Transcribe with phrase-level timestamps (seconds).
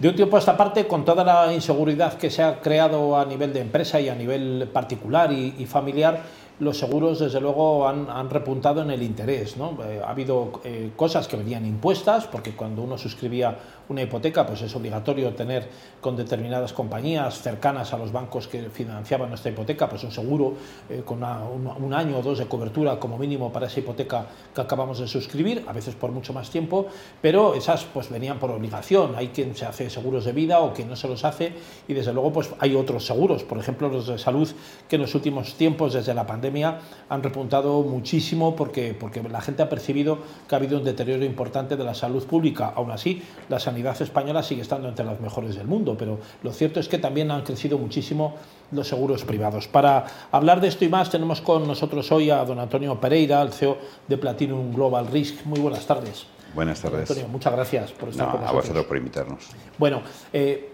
[0.00, 3.26] De un tiempo a esta parte, con toda la inseguridad que se ha creado a
[3.26, 6.22] nivel de empresa y a nivel particular y familiar,
[6.60, 9.56] los seguros, desde luego, han, repuntado en el interés.
[9.56, 9.78] ¿no?
[9.82, 13.56] Eh, ha habido eh, cosas que venían impuestas, porque cuando uno suscribía
[13.90, 15.68] una hipoteca, pues es obligatorio tener
[16.00, 20.54] con determinadas compañías cercanas a los bancos que financiaban nuestra hipoteca, pues un seguro
[20.88, 25.00] eh, con un, año o dos de cobertura como mínimo para esa hipoteca que acabamos
[25.00, 26.86] de suscribir, a veces por mucho más tiempo,
[27.20, 29.14] pero esas pues venían por obligación.
[29.16, 31.52] Hay quien se hace seguros de vida o quien no se los hace,
[31.88, 34.48] y desde luego pues hay otros seguros, por ejemplo los de salud,
[34.88, 39.64] que en los últimos tiempos, desde la pandemia, han repuntado muchísimo porque, porque la gente
[39.64, 40.18] ha percibido
[40.48, 42.72] que ha habido un deterioro importante de la salud pública.
[42.76, 46.80] Aún así, la sanidad española sigue estando entre las mejores del mundo, pero lo cierto
[46.80, 48.34] es que también han crecido muchísimo
[48.72, 49.68] los seguros privados.
[49.68, 53.52] Para hablar de esto y más, tenemos con nosotros hoy a don Antonio Pereira, el
[53.52, 55.44] CEO de Platinum Global Risk.
[55.44, 56.26] Muy buenas tardes.
[56.54, 57.10] Buenas tardes.
[57.10, 58.50] Antonio, muchas gracias por estar con nosotros.
[58.50, 59.48] A vosotros por invitarnos.
[59.78, 60.02] Bueno,
[60.32, 60.72] eh,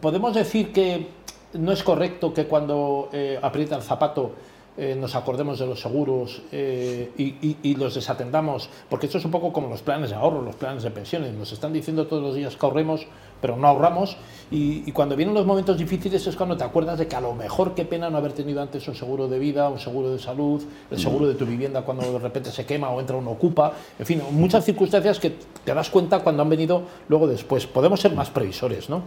[0.00, 1.08] podemos decir que
[1.54, 4.32] no es correcto que cuando eh, aprieta el zapato
[4.74, 9.52] eh, nos acordemos de los seguros eh, y, los desatendamos, porque esto es un poco
[9.52, 11.34] como los planes de ahorro, los planes de pensiones.
[11.34, 13.06] Nos están diciendo todos los días que ahorremos,
[13.42, 14.16] pero no ahorramos.
[14.50, 17.74] Y, cuando vienen los momentos difíciles es cuando te acuerdas de que a lo mejor
[17.74, 20.98] qué pena no haber tenido antes un seguro de vida, un seguro de salud, el
[20.98, 23.72] seguro de tu vivienda cuando de repente se quema o entra uno ocupa.
[23.98, 27.66] En fin, muchas circunstancias que te das cuenta cuando han venido luego después.
[27.66, 29.02] Podemos ser más previsores, ¿no?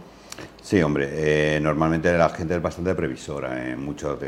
[0.66, 4.18] Sí, hombre, eh, normalmente la gente es bastante previsora, eh, muchos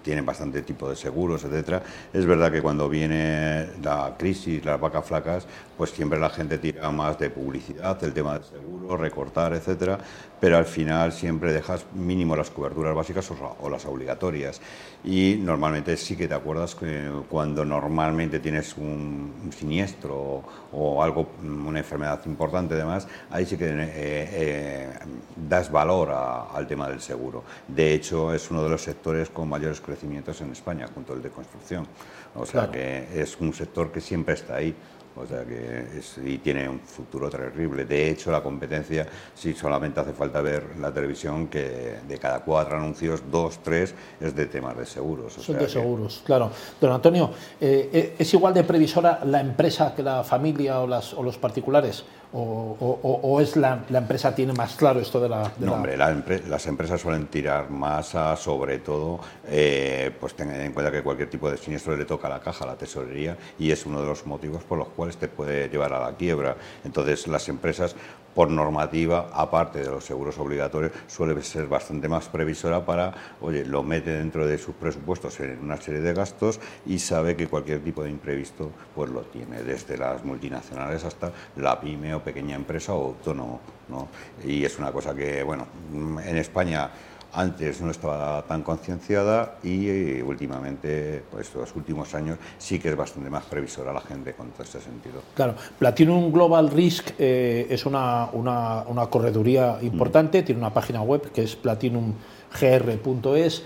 [0.00, 1.82] tienen bastante tipo de seguros, etcétera.
[2.12, 5.44] Es verdad que cuando viene la crisis, las vacas flacas,
[5.76, 9.98] pues siempre la gente tira más de publicidad, el tema del seguro, recortar, etcétera,
[10.38, 14.60] pero al final siempre dejas mínimo las coberturas básicas o, las obligatorias.
[15.02, 21.80] Y normalmente sí que te acuerdas que cuando normalmente tienes un, siniestro o, algo, una
[21.80, 24.90] enfermedad importante, además, ahí sí que eh, eh,
[25.34, 27.42] das valor al tema del seguro.
[27.66, 31.30] De hecho, es uno de los sectores con mayores crecimientos en España, junto al de
[31.30, 31.86] construcción.
[32.34, 34.74] O sea que es un sector que siempre está ahí.
[35.14, 37.84] O sea que y tiene un futuro terrible.
[37.84, 42.78] De hecho, la competencia, si solamente hace falta ver la televisión, que de cada cuatro
[42.78, 45.34] anuncios, dos, tres es de temas de seguros.
[45.34, 46.50] Son de seguros, claro.
[46.80, 47.30] Don Antonio,
[47.60, 52.04] eh, ¿es igual de previsora la empresa que la familia o, las, o los particulares?
[52.34, 55.52] O, es la, empresa tiene más claro esto de la...
[55.58, 60.90] no, hombre, las empresas suelen tirar más a, sobre todo, eh, pues tengan en cuenta
[60.90, 63.84] que cualquier tipo de siniestro le toca a la caja, a la tesorería, y es
[63.84, 66.56] uno de los motivos por los cuales te puede llevar a la quiebra.
[66.84, 67.94] Entonces, las empresas
[68.34, 73.82] por normativa, aparte de los seguros obligatorios, suele ser bastante más previsora para, oye, lo
[73.82, 78.02] mete dentro de sus presupuestos en una serie de gastos y sabe que cualquier tipo
[78.02, 83.08] de imprevisto pues lo tiene, desde las multinacionales hasta la pyme o pequeña empresa o
[83.08, 83.60] autónomo.
[83.88, 84.08] ¿no?
[84.44, 86.90] Y es una cosa que, bueno, en España
[87.34, 92.96] antes no estaba tan concienciada y eh, últimamente, pues los últimos años, sí que es
[92.96, 95.22] bastante más previsora la gente con todo este sentido.
[95.34, 100.44] Claro, Platinum Global Risk eh, es una, una, una, correduría importante, mm.
[100.44, 103.62] tiene una página web que es platinumgr.es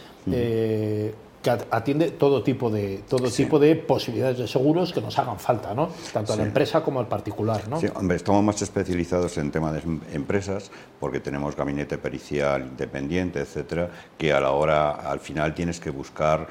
[1.46, 5.74] que atiende todo tipo de todo tipo de posibilidades de seguros que nos hagan falta,
[5.74, 5.90] ¿no?
[6.12, 7.80] Tanto a la empresa como al particular, ¿no?
[7.80, 13.88] Sí, hombre, estamos más especializados en temas de empresas porque tenemos gabinete pericial independiente, etcétera,
[14.18, 16.48] que a la hora, al final tienes que buscar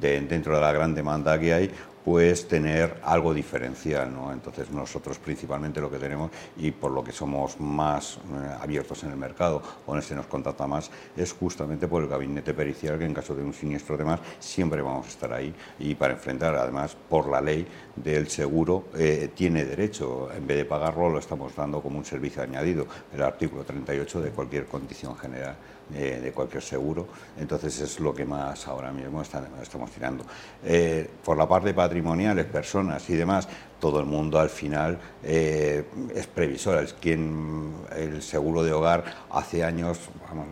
[0.00, 1.70] dentro de la gran demanda que hay
[2.04, 4.12] pues tener algo diferencial.
[4.12, 4.32] ¿no?
[4.32, 9.10] Entonces nosotros principalmente lo que tenemos y por lo que somos más eh, abiertos en
[9.10, 13.14] el mercado o se nos contacta más es justamente por el gabinete pericial que en
[13.14, 16.96] caso de un siniestro de más siempre vamos a estar ahí y para enfrentar además
[17.08, 17.66] por la ley
[17.96, 22.42] del seguro eh, tiene derecho, en vez de pagarlo lo estamos dando como un servicio
[22.42, 25.56] añadido, el artículo 38 de cualquier condición general
[25.88, 27.06] de cualquier seguro,
[27.38, 30.24] entonces es lo que más ahora mismo estamos tirando.
[30.62, 31.97] Eh, por la parte patrimonial,
[32.46, 33.48] personas y demás,
[33.80, 36.82] todo el mundo al final eh, es previsor.
[36.82, 39.98] Es quien el seguro de hogar hace años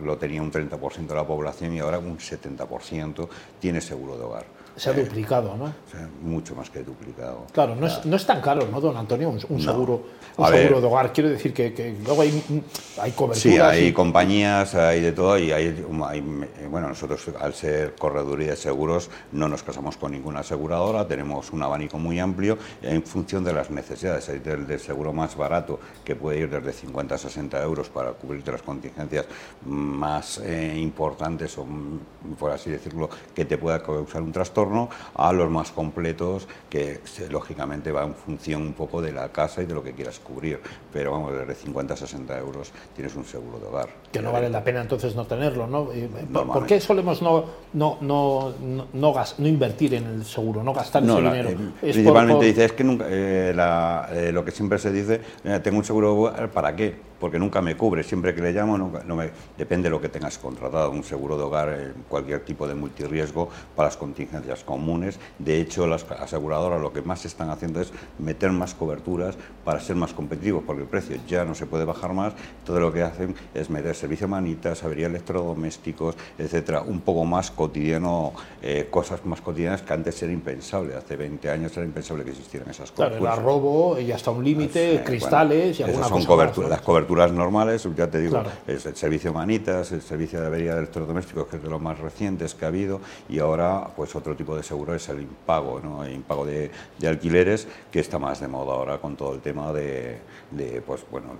[0.03, 3.27] lo tenía un 30% de la población y ahora un 70%
[3.59, 4.56] tiene seguro de hogar.
[4.77, 5.73] Se ha duplicado, ¿no?
[6.21, 7.47] mucho más que duplicado.
[7.51, 9.29] Claro, no, Es, no es tan caro, ¿no, don Antonio?
[9.29, 10.03] Un, seguro,
[10.37, 11.11] un seguro de hogar.
[11.11, 12.63] Quiero decir que, luego hay,
[13.01, 13.39] hay coberturas.
[13.39, 15.83] Sí, hay compañías, hay de todo y hay,
[16.69, 21.63] bueno, nosotros al ser correduría de seguros no nos casamos con ninguna aseguradora, tenemos un
[21.63, 24.29] abanico muy amplio en función de las necesidades.
[24.29, 28.51] Hay del, seguro más barato que puede ir desde 50 a 60 euros para cubrirte
[28.51, 29.25] las contingencias
[29.65, 31.65] más eh, importantes o,
[32.37, 34.66] por así decirlo, que te pueda causar un trastorno
[35.15, 36.99] a los más completos, que
[37.29, 40.59] lógicamente va en función un poco de la casa y de lo que quieras cubrir.
[40.91, 43.89] Pero vamos, desde 50 a 60 euros tienes un seguro de hogar.
[44.11, 45.91] Que no vale la pena entonces no tenerlo, ¿no?
[45.91, 51.03] Eh, ¿Por, qué solemos no, no, no, no, no, invertir en el seguro, no gastar
[51.03, 51.49] ese dinero?
[51.49, 55.21] Eh, principalmente dice, es que nunca, eh, lo que siempre se dice,
[55.63, 57.07] tengo un seguro, ¿para qué?
[57.19, 58.03] Porque nunca me cubre.
[58.03, 60.91] Siempre que le llamo, no, me, depende de lo que tengas contratado.
[60.91, 65.19] Un seguro de hogar, cualquier tipo de multirriesgo para las contingencias comunes.
[65.39, 69.95] De hecho, las aseguradoras lo que más están haciendo es meter más coberturas para ser
[69.95, 72.33] más competitivos, porque el precio ya no se puede bajar más.
[72.65, 78.33] Todo lo que hacen es meter servicio manitas, avería electrodomésticos, etcétera, un poco más cotidiano,
[78.61, 80.95] eh, cosas más cotidianas que antes era impensable.
[80.95, 83.21] Hace 20 años era impensable que existieran esas coberturas.
[83.21, 87.87] Claro, el robo y hasta un límite, cristales y alguna son coberturas, Las coberturas normales,
[87.95, 91.63] ya te digo, es el servicio Manitas, el servicio de avería de electrodomésticos, que es
[91.63, 95.07] de los más recientes que ha habido, y ahora pues otro tipo de seguro es
[95.09, 96.03] el impago, ¿no?
[96.03, 96.71] el impago de,
[97.07, 100.19] alquileres, que está más de moda ahora con todo el tema de,
[100.85, 101.35] pues bueno,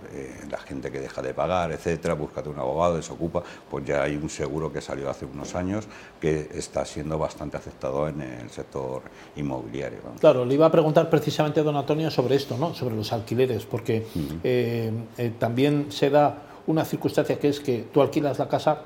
[0.49, 4.29] la gente que deja de pagar, etcétera, búscate un abogado, desocupa, pues ya hay un
[4.29, 5.87] seguro que salió hace unos años
[6.19, 9.01] que está siendo bastante aceptado en el sector
[9.35, 9.99] inmobiliario.
[10.19, 12.73] Claro, le iba a preguntar precisamente a don Antonio sobre esto, ¿no?
[12.73, 14.05] sobre los alquileres, porque
[14.43, 15.56] eh, eh, también
[15.89, 16.37] se da
[16.67, 18.81] una circunstancia que es que tú alquilas la casa,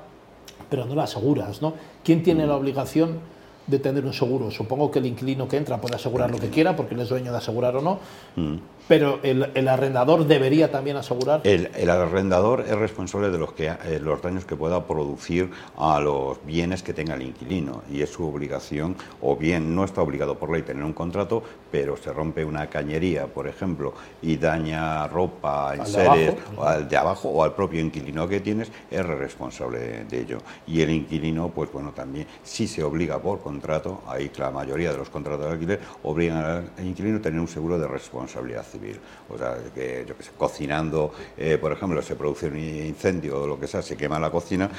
[0.70, 1.74] pero no la aseguras, ¿no?
[2.04, 3.18] ¿Quién tiene la obligación
[3.66, 4.50] de tener un seguro?
[4.50, 7.32] Supongo que el inquilino que entra puede asegurar lo que quiera, porque él es dueño
[7.32, 7.98] de asegurar o no,
[8.36, 8.56] mm.
[8.88, 11.40] Pero el, arrendador debería también asegurar.
[11.44, 16.44] El, arrendador es responsable de los, que, eh, los daños que pueda producir a los
[16.44, 20.50] bienes que tenga el inquilino y es su obligación, o bien no está obligado por
[20.50, 25.86] ley tener un contrato, pero se rompe una cañería, por ejemplo, y daña ropa, en
[25.86, 30.38] seres, o al de abajo o al propio inquilino que tienes, es responsable de, ello.
[30.66, 34.98] Y el inquilino, pues bueno, también si se obliga por contrato, ahí la mayoría de
[34.98, 38.98] los contratos de alquiler obligan al inquilino a tener un seguro de responsabilidad civil.
[39.28, 43.46] O sea, que yo que sé, cocinando, eh, por ejemplo, se produce un incendio o
[43.46, 44.70] lo que sea, se quema la cocina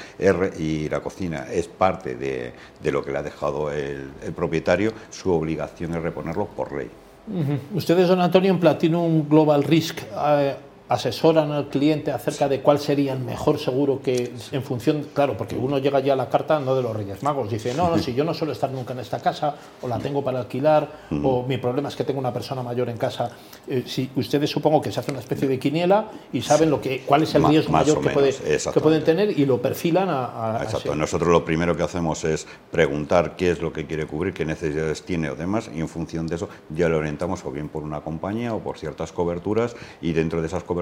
[0.58, 2.52] y la cocina es parte de,
[2.90, 6.90] lo que le ha dejado el, propietario, su obligación es reponerlo por ley.
[7.74, 10.56] Ustedes, don Antonio, en Platinum Global Risk eh,
[10.88, 15.56] asesoran al cliente acerca de cuál sería el mejor seguro que en función, claro, porque
[15.56, 18.14] uno llega ya a la carta no de los Reyes Magos, dice, no, no, si
[18.14, 20.88] yo no suelo estar nunca en esta casa, o la tengo para alquilar,
[21.22, 23.30] o mi problema es que tengo una persona mayor en casa,
[23.66, 27.00] eh, si ustedes supongo que se hace una especie de quiniela y saben lo que,
[27.06, 30.60] cuál es el riesgo mayor que, puede, que, pueden tener y lo perfilan a...
[30.62, 34.44] Exacto, nosotros lo primero que hacemos es preguntar qué es lo que quiere cubrir, qué
[34.44, 37.82] necesidades tiene o demás, y en función de eso ya lo orientamos o bien por
[37.84, 40.74] una compañía o por ciertas coberturas, y dentro de esas coberturas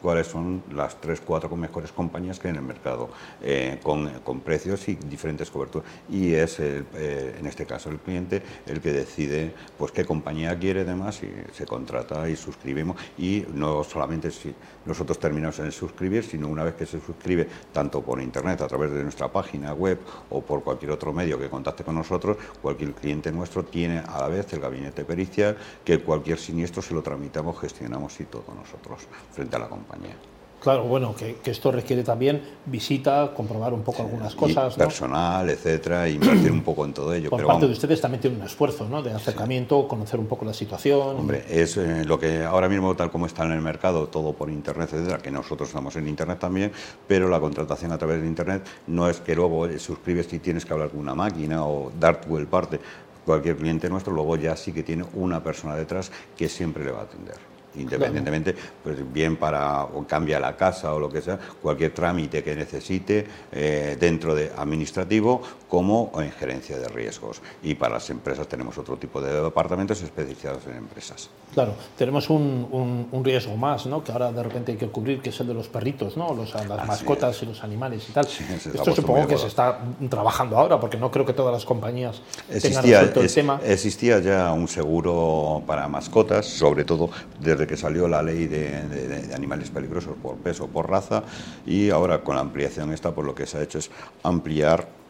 [0.00, 3.10] cuáles son las tres, cuatro mejores compañías que hay en el mercado,
[3.42, 5.88] eh, con, precios y diferentes coberturas.
[6.08, 10.84] Y es, eh, en este caso, el cliente el que decide pues qué compañía quiere,
[10.84, 12.96] demás, y se contrata y suscribimos.
[13.18, 14.54] Y no solamente si
[14.86, 18.66] nosotros terminamos en el suscribir, sino una vez que se suscribe, tanto por internet, a
[18.66, 19.98] través de nuestra página web
[20.30, 24.28] o por cualquier otro medio que contacte con nosotros, cualquier cliente nuestro tiene a la
[24.28, 29.06] vez el gabinete pericial, que cualquier siniestro se lo tramitamos, gestionamos y todo nosotros
[29.40, 30.14] frente a la compañía.
[30.60, 34.74] Claro, bueno, que, esto requiere también visita, comprobar un poco algunas cosas.
[34.74, 37.30] Personal, etcétera, invertir un poco en todo ello.
[37.30, 39.02] Por parte de ustedes también tiene un esfuerzo ¿no?
[39.02, 41.16] de acercamiento, conocer un poco la situación.
[41.16, 44.50] Hombre, es eh, lo que ahora mismo, tal como está en el mercado, todo por
[44.50, 46.72] internet, etcétera, que nosotros estamos en internet también,
[47.08, 50.74] pero la contratación a través de internet no es que luego suscribes y tienes que
[50.74, 52.78] hablar con una máquina o dar tu el parte.
[53.24, 57.00] Cualquier cliente nuestro luego ya sí que tiene una persona detrás que siempre le va
[57.00, 61.92] a atender independientemente, pues bien para o cambia la casa o lo que sea, cualquier
[61.92, 67.40] trámite que necesite eh, dentro de administrativo como en gerencia de riesgos.
[67.62, 71.30] Y para las empresas tenemos otro tipo de departamentos especializados en empresas.
[71.54, 74.04] Claro, tenemos un, un, riesgo más, ¿no?
[74.04, 76.32] Que ahora de repente hay que cubrir, que es el de los perritos, ¿no?
[76.32, 78.26] Los, las mascotas y los animales y tal.
[78.26, 83.00] Esto supongo que se está trabajando ahora, porque no creo que todas las compañías existía,
[83.00, 83.60] tengan el tema.
[83.64, 87.10] Existía ya un seguro para mascotas, sobre todo
[87.40, 91.22] desde que salió la ley de, animales peligrosos por peso, por raza,
[91.66, 93.90] y ahora con la ampliación esta, por lo que se ha hecho es
[94.22, 95.00] ampliar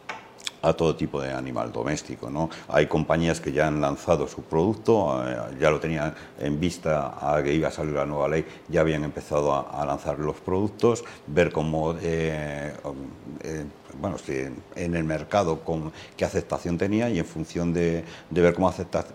[0.61, 2.29] a todo tipo de animal doméstico.
[2.29, 2.49] ¿no?
[2.67, 7.41] Hay compañías que ya han lanzado su producto, eh, ya lo tenían en vista a
[7.43, 11.51] que iba a salir la nueva ley, ya habían empezado a, lanzar los productos, ver
[11.51, 12.73] cómo, eh,
[13.43, 13.65] eh,
[14.75, 15.59] en el mercado
[16.15, 19.05] qué aceptación tenía y en función de, ver cómo acepta,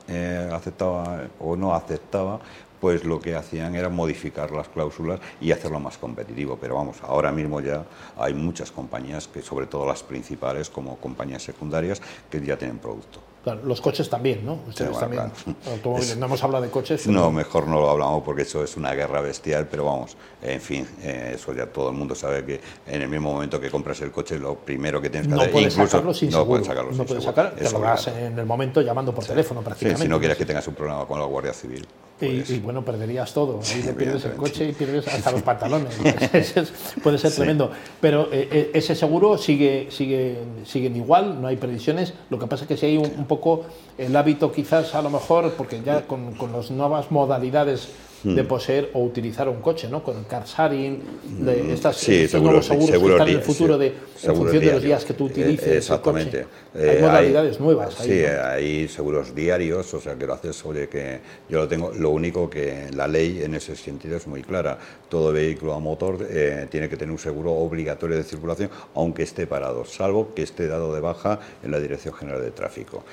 [0.53, 2.41] aceptaba o no aceptaba,
[2.81, 6.59] pues lo que hacían era modificar las cláusulas y hacerlo más competitivo.
[6.61, 7.85] Pero vamos, ahora mismo ya
[8.19, 13.21] hay muchas compañías, que sobre todo las principales como compañías secundarias, que ya tienen producto.
[13.65, 14.59] los coches también, ¿no?
[14.69, 15.31] Ustedes también.
[15.71, 16.17] Automóviles.
[16.17, 17.07] no hemos hablado de coches.
[17.07, 20.85] No, mejor no lo hablamos porque eso es una guerra bestial, pero vamos, en fin,
[21.01, 24.11] eh, eso ya todo el mundo sabe que en el mismo momento que compras el
[24.11, 26.49] coche, lo primero que tienes que hacer, puedes incluso sacarlo sin no seguro.
[26.51, 27.43] puedes sacarlo no sin puedes seguro.
[27.45, 30.03] sacar, te Es lo das en el momento llamando por teléfono Sí, prácticamente.
[30.03, 31.87] si no quieres que tengas un problema con la Guardia Civil.
[32.21, 33.61] Y, pues- y, bueno, perderías todo.
[33.75, 35.95] Ahí le pierdes el coche y pierdes hasta los pantalones.
[37.03, 37.71] Puede ser tremendo.
[38.01, 42.15] Pero eh, eh, ese seguro sigue, sigue, siguen igual, no hay previsiones.
[42.31, 43.67] Lo que pasa es que si hay un, un poco
[43.99, 47.89] el hábito, quizás a lo mejor, porque ya con, con las nuevas modalidades
[48.23, 48.47] de Hmm.
[48.47, 50.03] poseer o utilizar un coche, ¿no?
[50.03, 51.01] Con el car sharing,
[51.41, 54.37] de estas, Sí, estos seguros, nuevos seguros, seguros que están en el futuro de, en
[54.37, 56.47] función de los días que tú Eh, utilices el exactamente.
[56.75, 58.01] Eh, hay modalidades nuevas.
[58.01, 58.45] ahí, Sí, ¿no?
[58.45, 61.93] hay seguros diarios, o sea que lo haces, oye, que yo lo tengo.
[61.93, 64.79] Lo único que la ley en ese sentido es muy clara.
[65.09, 69.47] Todo vehículo a motor eh, tiene que tener un seguro obligatorio de circulación, aunque esté
[69.47, 73.05] parado, salvo que esté dado de baja en la Dirección General de Tráfico.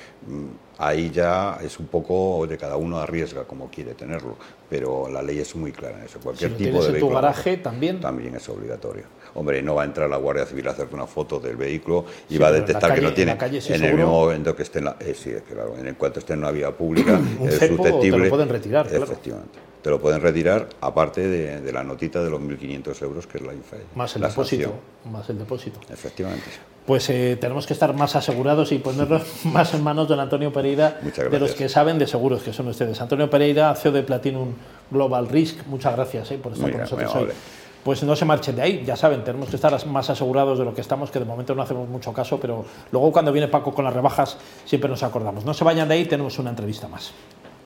[0.78, 4.36] Ahí ya es un poco, oye, cada uno arriesga como quiere tenerlo,
[4.70, 6.18] pero la ley es muy clara en eso.
[6.18, 8.00] Si Cualquier lo tipo de en tu vehículo a garaje también.
[8.02, 9.04] también es obligatorio.
[9.36, 12.34] Hombre, no va a entrar la Guardia Civil a hacerte una foto del vehículo y
[12.34, 14.12] Sí, va a en detectar que no en tiene la calle sí, en el mismo
[14.12, 17.20] momento que esté en la eh, sí, claro, en cuanto esté en una vía pública
[17.46, 18.30] es cepo te lo susceptible.
[18.30, 19.04] pueden retirar, claro.
[19.04, 19.60] Efectivamente.
[19.82, 23.44] Te lo pueden retirar aparte de, de la notita de los 1.500 euros que es
[23.44, 23.78] la IFE.
[23.96, 24.64] Más el depósito.
[24.64, 25.14] sanción.
[25.14, 25.80] Más el depósito.
[25.92, 26.46] Efectivamente.
[26.86, 31.00] Pues eh, tenemos que estar más asegurados y ponernos más en manos don Antonio Pereira,
[31.32, 33.00] de los que saben de seguros, que son ustedes.
[33.00, 34.54] Antonio Pereira, CEO de Platinum
[34.92, 37.36] Global Risk, muchas gracias eh, por estar Muy con bien, nosotros hoy.
[37.84, 40.74] Pues no se marchen de ahí, ya saben, tenemos que estar más asegurados de lo
[40.74, 43.84] que estamos, que de momento no hacemos mucho caso, pero luego cuando viene Paco con
[43.84, 45.44] las rebajas siempre nos acordamos.
[45.44, 47.12] No se vayan de ahí, tenemos una entrevista más.